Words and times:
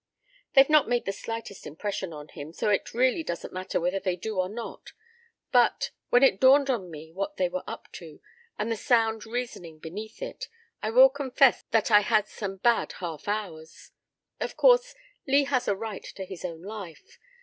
"They've 0.55 0.67
not 0.67 0.89
made 0.89 1.05
the 1.05 1.11
slightest 1.11 1.67
impression 1.67 2.11
on 2.11 2.29
him, 2.29 2.53
so 2.53 2.71
it 2.71 2.91
really 2.91 3.21
doesn't 3.21 3.53
matter 3.53 3.79
whether 3.79 3.99
they 3.99 4.15
do 4.15 4.39
or 4.39 4.49
not. 4.49 4.93
But 5.51 5.91
when 6.09 6.23
it 6.23 6.39
dawned 6.39 6.71
on 6.71 6.89
me 6.89 7.11
what 7.11 7.37
they 7.37 7.47
were 7.47 7.63
up 7.67 7.87
to, 7.91 8.19
and 8.57 8.71
the 8.71 8.75
sound 8.75 9.27
reasoning 9.27 9.77
beneath 9.77 10.19
it, 10.23 10.47
I 10.81 10.89
will 10.89 11.09
confess 11.11 11.61
that 11.69 11.91
I 11.91 11.99
had 11.99 12.25
some 12.27 12.55
bad 12.57 12.93
half 12.93 13.27
hours. 13.27 13.91
Of 14.39 14.57
course, 14.57 14.95
Lee 15.27 15.43
has 15.43 15.67
a 15.67 15.75
right 15.75 16.03
to 16.15 16.25
his 16.25 16.43
own 16.43 16.63
life. 16.63 17.19